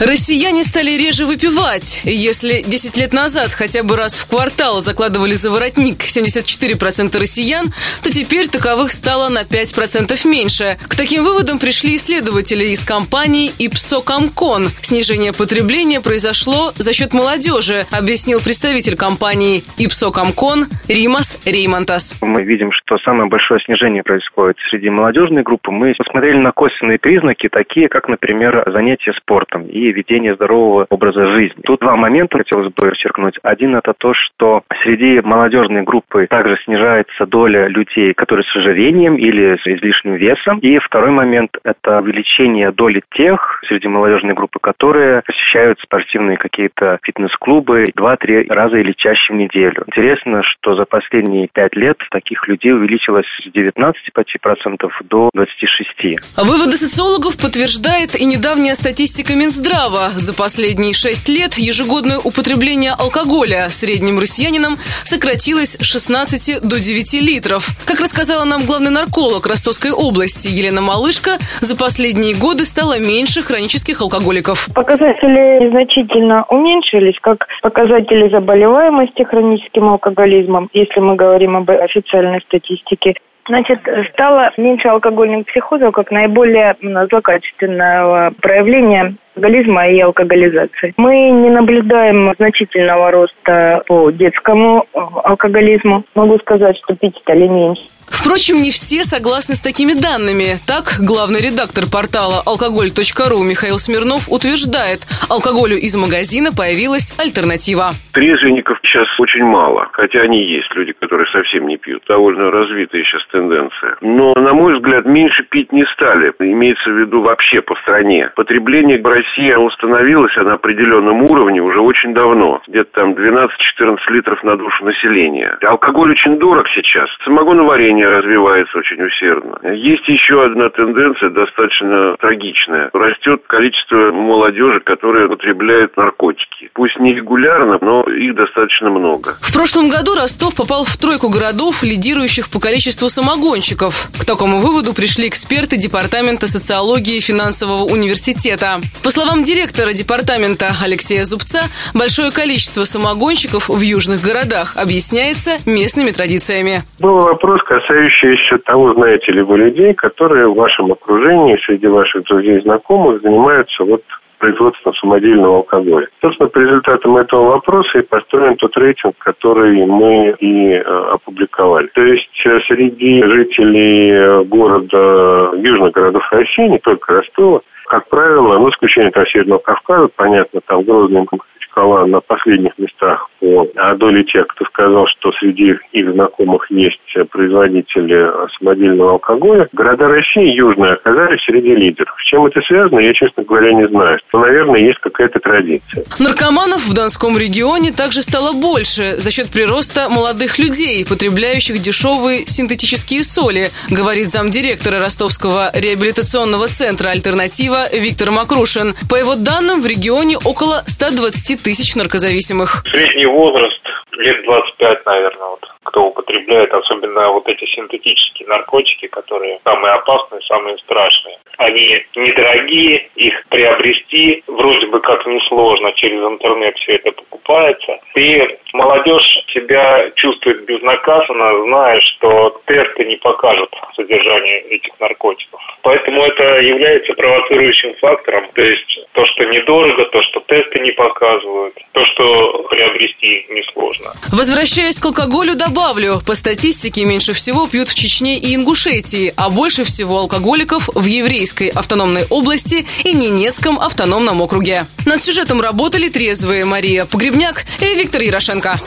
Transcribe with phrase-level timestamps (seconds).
[0.00, 2.02] Россияне стали реже выпивать.
[2.04, 7.72] Если 10 лет назад хотя бы раз в квартал закладывали за воротник 74% россиян,
[8.04, 10.78] то теперь таковых стало на 5% меньше.
[10.86, 14.68] К таким выводам пришли исследователи из компании Ipsocomcon.
[14.82, 22.18] Снижение потребления произошло за счет молодежи, объяснил представитель компании Ipsocomcon Римас Реймонтас.
[22.20, 25.72] Мы видим, что самое большое снижение происходит среди молодежной группы.
[25.72, 31.62] Мы посмотрели на косвенные признаки, такие как, например, занятия спортом и ведения здорового образа жизни.
[31.62, 33.38] Тут два момента хотелось бы подчеркнуть.
[33.42, 39.56] Один это то, что среди молодежной группы также снижается доля людей, которые с ожирением или
[39.56, 40.58] с излишним весом.
[40.58, 47.92] И второй момент это увеличение доли тех среди молодежной группы, которые посещают спортивные какие-то фитнес-клубы
[47.94, 49.84] два-три раза или чаще в неделю.
[49.86, 56.36] Интересно, что за последние пять лет таких людей увеличилось с 19 почти процентов до 26.
[56.36, 60.10] Выводы социологов подтверждает и недавняя статистика Минздрава Минздрава.
[60.18, 67.62] За последние шесть лет ежегодное употребление алкоголя средним россиянином сократилось с 16 до 9 литров.
[67.86, 74.02] Как рассказала нам главный нарколог Ростовской области Елена Малышка, за последние годы стало меньше хронических
[74.02, 74.66] алкоголиков.
[74.74, 83.14] Показатели значительно уменьшились, как показатели заболеваемости хроническим алкоголизмом, если мы говорим об официальной статистике,
[83.48, 83.80] Значит,
[84.12, 90.94] стало меньше алкогольных психозов как наиболее злокачественного проявления алкоголизма и алкоголизации.
[90.96, 96.04] Мы не наблюдаем значительного роста по детскому э, алкоголизму.
[96.14, 97.84] Могу сказать, что пить стали меньше.
[98.10, 100.58] Впрочем, не все согласны с такими данными.
[100.66, 107.92] Так, главный редактор портала алкоголь.ру Михаил Смирнов утверждает, алкоголю из магазина появилась альтернатива.
[108.12, 112.02] Трезвенников сейчас очень мало, хотя они есть, люди, которые совсем не пьют.
[112.08, 113.96] Довольно развитая сейчас тенденция.
[114.00, 116.32] Но, на мой взгляд, меньше пить не стали.
[116.40, 118.30] Имеется в виду вообще по стране.
[118.34, 119.27] Потребление в России
[119.58, 122.60] установилось на определенном уровне уже очень давно.
[122.66, 125.56] Где-то там 12-14 литров на душу населения.
[125.62, 127.08] Алкоголь очень дорог сейчас.
[127.24, 129.58] Самогоноварение развивается очень усердно.
[129.72, 132.90] Есть еще одна тенденция, достаточно трагичная.
[132.92, 136.70] Растет количество молодежи, которая употребляет наркотики.
[136.74, 139.36] Пусть не регулярно, но их достаточно много.
[139.40, 144.08] В прошлом году Ростов попал в тройку городов, лидирующих по количеству самогонщиков.
[144.20, 148.80] К такому выводу пришли эксперты Департамента социологии финансового университета.
[149.02, 156.86] По словам директора департамента Алексея Зубца, большое количество самогонщиков в южных городах объясняется местными традициями.
[157.02, 162.58] Был вопрос, касающийся того, знаете ли вы людей, которые в вашем окружении, среди ваших друзей
[162.58, 164.02] и знакомых занимаются вот
[164.38, 166.08] производством самодельного алкоголя.
[166.20, 171.88] Собственно, по результатам этого вопроса и построен тот рейтинг, который мы и э, опубликовали.
[171.88, 178.58] То есть э, среди жителей э, города, южных городов России, не только Ростова, как правило,
[178.58, 183.66] ну, исключение от Северного Кавказа, понятно, там Грозный Махачкала на последних местах по
[183.96, 187.00] доле тех, кто сказал, что среди их знакомых есть
[187.30, 189.68] производители самодельного алкоголя.
[189.72, 192.14] Города России южные оказались среди лидеров.
[192.20, 194.18] С чем это связано, я, честно говоря, не знаю.
[194.32, 196.04] Но, наверное, есть какая-то традиция.
[196.18, 203.22] Наркоманов в Донском регионе также стало больше за счет прироста молодых людей, потребляющих дешевые синтетические
[203.22, 208.94] соли, говорит замдиректора Ростовского реабилитационного центра «Альтернатива» Виктор Макрушин.
[209.08, 212.84] По его данным, в регионе около 120 тысяч наркозависимых.
[212.90, 213.80] Средний возраст
[214.12, 220.76] лет 25, наверное, вот кто употребляет особенно вот эти синтетические наркотики, которые самые опасные, самые
[220.78, 221.38] страшные.
[221.56, 227.98] Они недорогие, их приобрести вроде бы как несложно, через интернет все это покупается.
[228.16, 235.60] И молодежь себя чувствует безнаказанно, зная, что тесты не покажут содержание этих наркотиков.
[235.82, 238.46] Поэтому это является провоцирующим фактором.
[238.54, 244.10] То есть то, что недорого, то, что тесты не показывают, то, что приобрести несложно.
[244.32, 249.84] Возвращаясь к алкоголю, добавлю, по статистике меньше всего пьют в Чечне и Ингушетии, а больше
[249.84, 254.86] всего алкоголиков в Еврейской автономной области и Ненецком автономном округе.
[255.06, 258.80] Над сюжетом работали трезвые Мария Погребняк и Виктор Ярошенко.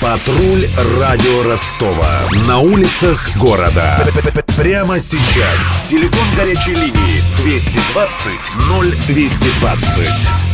[0.00, 0.68] Патруль
[1.00, 2.20] радио Ростова.
[2.46, 4.06] На улицах города.
[4.56, 5.82] Прямо сейчас.
[5.90, 10.53] Телефон горячей линии 220 0220.